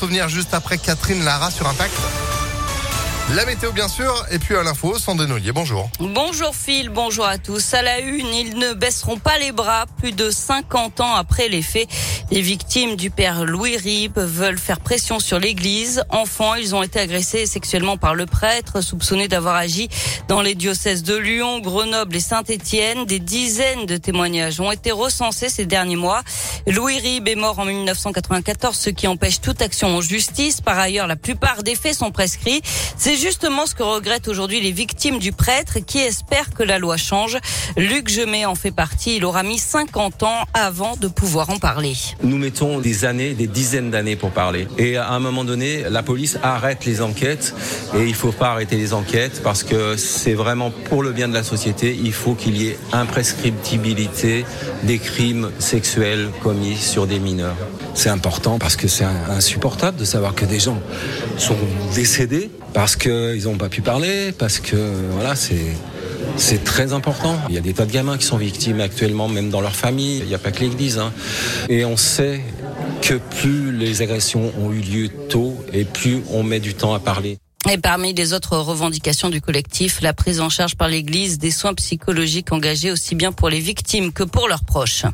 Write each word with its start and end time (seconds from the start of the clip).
Souvenir 0.00 0.28
juste 0.28 0.54
après 0.54 0.78
Catherine 0.78 1.24
Lara 1.24 1.50
sur 1.50 1.66
Impact. 1.66 2.27
La 3.36 3.44
météo 3.44 3.72
bien 3.72 3.88
sûr, 3.88 4.24
et 4.30 4.38
puis 4.38 4.56
à 4.56 4.62
l'info, 4.62 4.98
sans 4.98 5.14
Denolier, 5.14 5.52
bonjour. 5.52 5.90
Bonjour 6.00 6.54
Phil, 6.54 6.88
bonjour 6.88 7.26
à 7.26 7.36
tous. 7.36 7.74
À 7.74 7.82
la 7.82 8.00
une, 8.00 8.32
ils 8.32 8.56
ne 8.56 8.72
baisseront 8.72 9.18
pas 9.18 9.36
les 9.36 9.52
bras. 9.52 9.84
Plus 9.98 10.12
de 10.12 10.30
50 10.30 11.02
ans 11.02 11.14
après 11.14 11.48
les 11.48 11.60
faits, 11.60 11.86
les 12.30 12.40
victimes 12.40 12.96
du 12.96 13.10
père 13.10 13.44
Louis 13.44 13.76
Rib 13.76 14.18
veulent 14.18 14.58
faire 14.58 14.80
pression 14.80 15.20
sur 15.20 15.38
l'église. 15.38 16.04
Enfants, 16.08 16.54
ils 16.54 16.74
ont 16.74 16.82
été 16.82 17.00
agressés 17.00 17.44
sexuellement 17.44 17.98
par 17.98 18.14
le 18.14 18.24
prêtre, 18.24 18.80
soupçonnés 18.80 19.28
d'avoir 19.28 19.56
agi 19.56 19.90
dans 20.28 20.40
les 20.40 20.54
diocèses 20.54 21.02
de 21.02 21.14
Lyon, 21.14 21.58
Grenoble 21.58 22.16
et 22.16 22.20
Saint-Étienne. 22.20 23.04
Des 23.04 23.18
dizaines 23.18 23.84
de 23.84 23.98
témoignages 23.98 24.58
ont 24.58 24.72
été 24.72 24.90
recensés 24.90 25.50
ces 25.50 25.66
derniers 25.66 25.96
mois. 25.96 26.22
Louis 26.66 26.98
Rib 26.98 27.28
est 27.28 27.34
mort 27.34 27.58
en 27.58 27.66
1994, 27.66 28.74
ce 28.74 28.88
qui 28.88 29.06
empêche 29.06 29.42
toute 29.42 29.60
action 29.60 29.88
en 29.96 30.00
justice. 30.00 30.62
Par 30.62 30.78
ailleurs, 30.78 31.06
la 31.06 31.16
plupart 31.16 31.62
des 31.62 31.74
faits 31.74 31.94
sont 31.94 32.10
prescrits. 32.10 32.62
Justement 33.18 33.66
ce 33.66 33.74
que 33.74 33.82
regrettent 33.82 34.28
aujourd'hui 34.28 34.60
les 34.60 34.72
victimes 34.72 35.18
du 35.18 35.32
prêtre 35.32 35.78
qui 35.80 35.98
espèrent 35.98 36.54
que 36.54 36.62
la 36.62 36.78
loi 36.78 36.96
change. 36.96 37.36
Luc 37.76 38.08
Gemet 38.08 38.46
en 38.46 38.54
fait 38.54 38.70
partie. 38.70 39.16
Il 39.16 39.24
aura 39.24 39.42
mis 39.42 39.58
50 39.58 40.22
ans 40.22 40.44
avant 40.54 40.96
de 40.96 41.08
pouvoir 41.08 41.50
en 41.50 41.58
parler. 41.58 41.94
Nous 42.22 42.38
mettons 42.38 42.78
des 42.78 43.04
années, 43.04 43.34
des 43.34 43.46
dizaines 43.46 43.90
d'années 43.90 44.16
pour 44.16 44.30
parler. 44.30 44.68
Et 44.78 44.96
à 44.96 45.10
un 45.10 45.18
moment 45.18 45.44
donné, 45.44 45.84
la 45.90 46.02
police 46.02 46.38
arrête 46.42 46.84
les 46.84 47.02
enquêtes. 47.02 47.54
Et 47.96 48.04
il 48.04 48.14
faut 48.14 48.32
pas 48.32 48.50
arrêter 48.50 48.76
les 48.76 48.94
enquêtes 48.94 49.42
parce 49.42 49.62
que 49.62 49.96
c'est 49.96 50.34
vraiment 50.34 50.70
pour 50.70 51.02
le 51.02 51.12
bien 51.12 51.28
de 51.28 51.34
la 51.34 51.44
société. 51.44 51.98
Il 52.00 52.12
faut 52.12 52.34
qu'il 52.34 52.56
y 52.56 52.68
ait 52.68 52.78
imprescriptibilité 52.92 54.44
des 54.84 54.98
crimes 54.98 55.50
sexuels 55.58 56.30
commis 56.42 56.76
sur 56.76 57.06
des 57.06 57.18
mineurs. 57.18 57.56
C'est 57.98 58.10
important 58.10 58.60
parce 58.60 58.76
que 58.76 58.86
c'est 58.86 59.02
insupportable 59.02 59.96
de 59.96 60.04
savoir 60.04 60.32
que 60.36 60.44
des 60.44 60.60
gens 60.60 60.78
sont 61.36 61.56
décédés 61.96 62.48
parce 62.72 62.94
qu'ils 62.94 63.42
n'ont 63.42 63.56
pas 63.56 63.68
pu 63.68 63.82
parler, 63.82 64.30
parce 64.30 64.60
que 64.60 64.76
voilà, 65.14 65.34
c'est 65.34 65.74
c'est 66.36 66.62
très 66.62 66.92
important. 66.92 67.36
Il 67.48 67.56
y 67.56 67.58
a 67.58 67.60
des 67.60 67.72
tas 67.72 67.86
de 67.86 67.90
gamins 67.90 68.16
qui 68.16 68.24
sont 68.24 68.36
victimes 68.36 68.80
actuellement, 68.80 69.26
même 69.26 69.50
dans 69.50 69.60
leur 69.60 69.74
famille. 69.74 70.18
Il 70.18 70.26
n'y 70.26 70.34
a 70.36 70.38
pas 70.38 70.52
que 70.52 70.60
l'Église. 70.60 71.00
Hein. 71.00 71.12
Et 71.68 71.84
on 71.84 71.96
sait 71.96 72.40
que 73.02 73.14
plus 73.14 73.76
les 73.76 74.00
agressions 74.00 74.52
ont 74.60 74.70
eu 74.70 74.78
lieu 74.78 75.08
tôt 75.08 75.56
et 75.72 75.84
plus 75.84 76.22
on 76.30 76.44
met 76.44 76.60
du 76.60 76.74
temps 76.74 76.94
à 76.94 77.00
parler. 77.00 77.38
Et 77.68 77.78
parmi 77.78 78.14
les 78.14 78.32
autres 78.32 78.56
revendications 78.58 79.28
du 79.28 79.40
collectif, 79.40 80.02
la 80.02 80.12
prise 80.12 80.40
en 80.40 80.50
charge 80.50 80.76
par 80.76 80.86
l'Église 80.86 81.38
des 81.38 81.50
soins 81.50 81.74
psychologiques 81.74 82.52
engagés 82.52 82.92
aussi 82.92 83.16
bien 83.16 83.32
pour 83.32 83.48
les 83.48 83.58
victimes 83.58 84.12
que 84.12 84.22
pour 84.22 84.46
leurs 84.46 84.62
proches. 84.62 85.04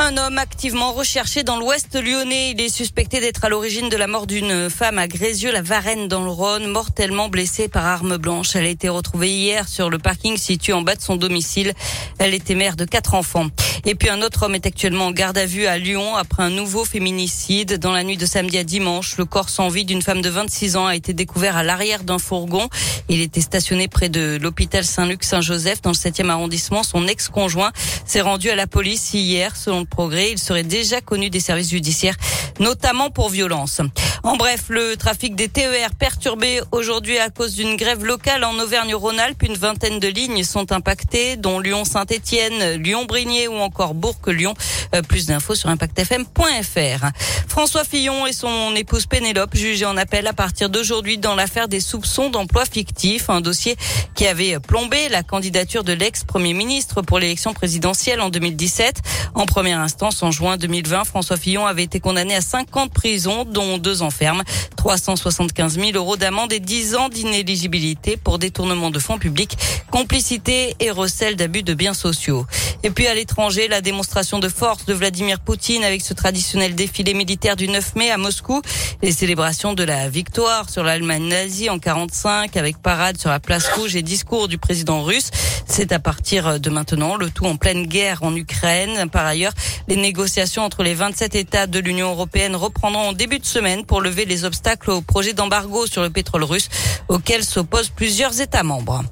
Un 0.00 0.16
homme 0.16 0.38
activement 0.38 0.92
recherché 0.92 1.42
dans 1.42 1.58
l'ouest 1.58 2.00
lyonnais. 2.00 2.52
Il 2.52 2.60
est 2.60 2.68
suspecté 2.68 3.18
d'être 3.18 3.44
à 3.44 3.48
l'origine 3.48 3.88
de 3.88 3.96
la 3.96 4.06
mort 4.06 4.28
d'une 4.28 4.70
femme 4.70 4.96
à 4.96 5.08
Grézieux-la-Varenne 5.08 6.06
dans 6.06 6.22
le 6.22 6.30
Rhône, 6.30 6.68
mortellement 6.68 7.28
blessée 7.28 7.66
par 7.66 7.84
arme 7.84 8.16
blanche. 8.16 8.54
Elle 8.54 8.66
a 8.66 8.68
été 8.68 8.88
retrouvée 8.88 9.30
hier 9.30 9.66
sur 9.66 9.90
le 9.90 9.98
parking 9.98 10.36
situé 10.36 10.72
en 10.72 10.82
bas 10.82 10.94
de 10.94 11.02
son 11.02 11.16
domicile. 11.16 11.72
Elle 12.20 12.32
était 12.32 12.54
mère 12.54 12.76
de 12.76 12.84
quatre 12.84 13.14
enfants. 13.14 13.48
Et 13.84 13.96
puis 13.96 14.08
un 14.08 14.22
autre 14.22 14.44
homme 14.44 14.54
est 14.54 14.66
actuellement 14.66 15.06
en 15.06 15.10
garde 15.10 15.36
à 15.36 15.46
vue 15.46 15.66
à 15.66 15.78
Lyon 15.78 16.14
après 16.14 16.44
un 16.44 16.50
nouveau 16.50 16.84
féminicide. 16.84 17.78
Dans 17.78 17.92
la 17.92 18.04
nuit 18.04 18.16
de 18.16 18.26
samedi 18.26 18.58
à 18.58 18.64
dimanche, 18.64 19.16
le 19.18 19.24
corps 19.24 19.48
sans 19.48 19.68
vie 19.68 19.84
d'une 19.84 20.02
femme 20.02 20.22
de 20.22 20.28
26 20.28 20.76
ans 20.76 20.86
a 20.86 20.94
été 20.94 21.12
découvert 21.12 21.56
à 21.56 21.64
l'arrière 21.64 22.04
d'un 22.04 22.18
fourgon. 22.18 22.68
Il 23.08 23.20
était 23.20 23.40
stationné 23.40 23.88
près 23.88 24.08
de 24.08 24.38
l'hôpital 24.40 24.84
Saint-Luc-Saint-Joseph 24.84 25.82
dans 25.82 25.90
le 25.90 25.96
7e 25.96 26.28
arrondissement. 26.28 26.84
Son 26.84 27.08
ex-conjoint 27.08 27.72
s'est 28.04 28.20
rendu 28.20 28.48
à 28.50 28.54
la 28.54 28.68
police 28.68 29.12
hier. 29.12 29.56
Selon 29.56 29.87
il 30.32 30.38
serait 30.38 30.62
déjà 30.62 31.00
connu 31.00 31.30
des 31.30 31.40
services 31.40 31.70
judiciaires, 31.70 32.16
notamment 32.58 33.10
pour 33.10 33.28
violence. 33.28 33.80
En 34.22 34.36
bref, 34.36 34.64
le 34.68 34.96
trafic 34.96 35.34
des 35.36 35.48
TER 35.48 35.94
perturbé 35.98 36.60
aujourd'hui 36.72 37.18
à 37.18 37.30
cause 37.30 37.54
d'une 37.54 37.76
grève 37.76 38.04
locale 38.04 38.44
en 38.44 38.58
Auvergne-Rhône-Alpes. 38.58 39.42
Une 39.42 39.54
vingtaine 39.54 40.00
de 40.00 40.08
lignes 40.08 40.42
sont 40.42 40.72
impactées, 40.72 41.36
dont 41.36 41.60
Lyon-Saint-Étienne, 41.60 42.82
Lyon-Brigné 42.82 43.48
ou 43.48 43.54
encore 43.54 43.94
Bourg-Lyon. 43.94 44.54
Euh, 44.94 45.02
plus 45.02 45.26
d'infos 45.26 45.54
sur 45.54 45.68
impactfm.fr. 45.68 47.06
François 47.46 47.84
Fillon 47.84 48.26
et 48.26 48.32
son 48.32 48.74
épouse 48.74 49.06
Pénélope 49.06 49.54
jugés 49.54 49.84
en 49.84 49.96
appel 49.96 50.26
à 50.26 50.32
partir 50.32 50.70
d'aujourd'hui 50.70 51.18
dans 51.18 51.34
l'affaire 51.34 51.68
des 51.68 51.80
soupçons 51.80 52.30
d'emploi 52.30 52.64
fictif, 52.64 53.28
un 53.30 53.40
dossier 53.40 53.76
qui 54.14 54.26
avait 54.26 54.58
plombé 54.60 55.08
la 55.10 55.22
candidature 55.22 55.84
de 55.84 55.92
l'ex-premier 55.92 56.54
ministre 56.54 57.02
pour 57.02 57.18
l'élection 57.18 57.52
présidentielle 57.52 58.20
en 58.20 58.30
2017. 58.30 59.02
En 59.34 59.46
première 59.46 59.80
instance, 59.80 60.22
en 60.22 60.30
juin 60.30 60.56
2020, 60.56 61.04
François 61.04 61.36
Fillon 61.36 61.66
avait 61.66 61.84
été 61.84 62.00
condamné 62.00 62.34
à 62.34 62.40
5 62.48 62.76
ans 62.78 62.86
de 62.86 62.90
prison, 62.90 63.44
dont 63.44 63.76
deux 63.76 64.00
ans 64.00 64.10
ferme, 64.10 64.42
375 64.78 65.74
000 65.74 65.90
euros 65.94 66.16
d'amende 66.16 66.50
et 66.50 66.60
10 66.60 66.96
ans 66.96 67.10
d'inéligibilité 67.10 68.16
pour 68.16 68.38
détournement 68.38 68.90
de 68.90 68.98
fonds 68.98 69.18
publics, 69.18 69.58
complicité 69.90 70.74
et 70.80 70.90
recel 70.90 71.36
d'abus 71.36 71.62
de 71.62 71.74
biens 71.74 71.92
sociaux. 71.92 72.46
Et 72.84 72.90
puis 72.90 73.06
à 73.06 73.14
l'étranger, 73.14 73.68
la 73.68 73.82
démonstration 73.82 74.38
de 74.38 74.48
force 74.48 74.86
de 74.86 74.94
Vladimir 74.94 75.40
Poutine 75.40 75.84
avec 75.84 76.00
ce 76.00 76.14
traditionnel 76.14 76.74
défilé 76.74 77.12
militaire 77.12 77.54
du 77.54 77.68
9 77.68 77.96
mai 77.96 78.10
à 78.10 78.16
Moscou, 78.16 78.62
les 79.02 79.12
célébrations 79.12 79.74
de 79.74 79.82
la 79.84 80.08
victoire 80.08 80.70
sur 80.70 80.82
l'Allemagne 80.82 81.28
nazie 81.28 81.68
en 81.68 81.78
45 81.78 82.56
avec 82.56 82.78
parade 82.78 83.18
sur 83.18 83.28
la 83.28 83.40
place 83.40 83.68
rouge 83.68 83.94
et 83.94 84.02
discours 84.02 84.48
du 84.48 84.56
président 84.56 85.02
russe. 85.02 85.30
C'est 85.66 85.92
à 85.92 85.98
partir 85.98 86.58
de 86.58 86.70
maintenant, 86.70 87.16
le 87.16 87.28
tout 87.28 87.44
en 87.44 87.56
pleine 87.56 87.86
guerre 87.86 88.22
en 88.22 88.34
Ukraine. 88.34 89.10
Par 89.10 89.26
ailleurs, 89.26 89.52
les 89.86 89.96
négociations 89.96 90.62
entre 90.62 90.82
les 90.82 90.94
27 90.94 91.34
États 91.34 91.66
de 91.66 91.78
l'Union 91.78 92.10
européenne 92.12 92.37
reprendront 92.46 93.08
en 93.08 93.12
début 93.12 93.38
de 93.40 93.44
semaine 93.44 93.84
pour 93.84 94.00
lever 94.00 94.24
les 94.24 94.44
obstacles 94.44 94.90
au 94.90 95.00
projet 95.00 95.32
d'embargo 95.32 95.86
sur 95.86 96.02
le 96.02 96.10
pétrole 96.10 96.44
russe 96.44 96.68
auquel 97.08 97.44
s'opposent 97.44 97.90
plusieurs 97.90 98.40
États 98.40 98.62
membres. 98.62 99.02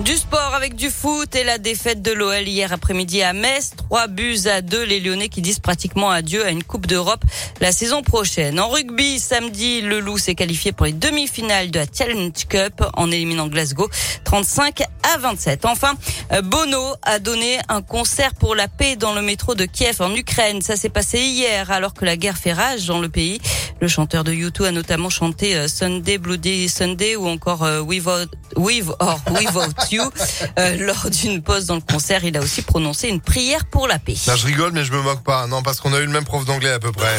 Du 0.00 0.16
sport 0.16 0.54
avec 0.54 0.74
du 0.74 0.90
foot 0.90 1.36
et 1.36 1.44
la 1.44 1.58
défaite 1.58 2.02
de 2.02 2.12
l'OL 2.12 2.48
hier 2.48 2.72
après-midi 2.72 3.22
à 3.22 3.32
Metz. 3.32 3.70
Trois 3.76 4.08
buts 4.08 4.40
à 4.46 4.60
deux. 4.60 4.82
Les 4.82 4.98
Lyonnais 4.98 5.28
qui 5.28 5.40
disent 5.40 5.60
pratiquement 5.60 6.10
adieu 6.10 6.44
à 6.44 6.50
une 6.50 6.64
Coupe 6.64 6.86
d'Europe 6.86 7.24
la 7.60 7.70
saison 7.70 8.02
prochaine. 8.02 8.58
En 8.58 8.68
rugby, 8.68 9.20
samedi, 9.20 9.80
le 9.80 10.00
Loup 10.00 10.18
s'est 10.18 10.34
qualifié 10.34 10.72
pour 10.72 10.86
les 10.86 10.92
demi-finales 10.92 11.70
de 11.70 11.78
la 11.78 11.86
Challenge 11.86 12.32
Cup 12.48 12.82
en 12.94 13.10
éliminant 13.10 13.46
Glasgow 13.46 13.88
35 14.24 14.82
à 15.14 15.18
27. 15.18 15.64
Enfin, 15.64 15.94
Bono 16.42 16.82
a 17.02 17.20
donné 17.20 17.58
un 17.68 17.80
concert 17.80 18.34
pour 18.34 18.56
la 18.56 18.66
paix 18.66 18.96
dans 18.96 19.14
le 19.14 19.22
métro 19.22 19.54
de 19.54 19.64
Kiev 19.64 20.02
en 20.02 20.12
Ukraine. 20.14 20.60
Ça 20.60 20.76
s'est 20.76 20.88
passé 20.88 21.20
hier 21.20 21.70
alors 21.70 21.94
que 21.94 22.04
la 22.04 22.16
guerre 22.16 22.36
fait 22.36 22.52
rage 22.52 22.86
dans 22.86 22.98
le 22.98 23.08
pays. 23.08 23.40
Le 23.84 23.88
chanteur 23.88 24.24
de 24.24 24.32
U2 24.32 24.64
a 24.64 24.70
notamment 24.70 25.10
chanté 25.10 25.54
euh, 25.54 25.68
Sunday 25.68 26.16
Bloody 26.16 26.70
Sunday 26.70 27.16
ou 27.16 27.28
encore 27.28 27.64
euh, 27.64 27.80
Without, 27.80 28.30
With 28.56 28.86
or 28.98 29.20
Without 29.32 29.74
You. 29.92 30.04
Euh, 30.58 30.76
lors 30.78 31.10
d'une 31.10 31.42
pause 31.42 31.66
dans 31.66 31.74
le 31.74 31.80
concert, 31.80 32.24
il 32.24 32.36
a 32.36 32.40
aussi 32.40 32.62
prononcé 32.62 33.08
une 33.08 33.20
prière 33.20 33.64
pour 33.66 33.88
la 33.88 33.98
paix. 33.98 34.14
je 34.14 34.46
rigole, 34.46 34.72
mais 34.72 34.84
je 34.84 34.92
me 34.92 35.02
moque 35.02 35.22
pas. 35.22 35.46
Non, 35.48 35.62
parce 35.62 35.80
qu'on 35.80 35.92
a 35.92 35.98
eu 35.98 36.06
le 36.06 36.12
même 36.12 36.24
prof 36.24 36.44
d'anglais 36.44 36.70
à 36.70 36.78
peu 36.78 36.92
près. 36.92 37.12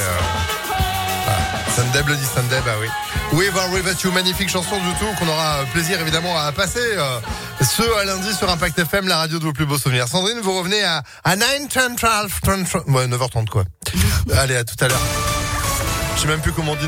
Sunday 1.75 2.01
Bloody 2.01 2.25
Sunday, 2.25 2.59
bah 2.65 2.73
oui. 2.79 2.87
With 3.37 3.51
or 3.55 3.69
Without 3.71 4.01
You, 4.03 4.11
magnifique 4.11 4.49
chanson 4.49 4.77
du 4.77 4.91
tout 4.99 5.19
qu'on 5.19 5.27
aura 5.27 5.65
plaisir 5.73 5.99
évidemment 5.99 6.35
à 6.37 6.51
passer 6.51 6.79
ce 7.61 7.99
à 7.99 8.05
lundi 8.05 8.33
sur 8.33 8.49
Impact 8.49 8.79
FM, 8.79 9.07
la 9.07 9.17
radio 9.17 9.37
de 9.37 9.43
vos 9.43 9.53
plus 9.53 9.65
beaux 9.65 9.77
souvenirs. 9.77 10.07
Sandrine, 10.07 10.39
vous 10.41 10.57
revenez 10.57 10.83
à, 10.83 11.03
à 11.23 11.35
9, 11.35 11.67
10, 11.67 11.77
12, 12.01 12.29
13, 12.41 12.83
ouais, 12.87 13.07
9h30 13.07 13.49
quoi. 13.49 13.65
Allez, 14.33 14.55
à 14.55 14.63
tout 14.63 14.83
à 14.83 14.87
l'heure. 14.87 15.34
Je 16.15 16.21
sais 16.21 16.27
même 16.27 16.39
plus 16.41 16.53
comment 16.53 16.75
dire. 16.75 16.83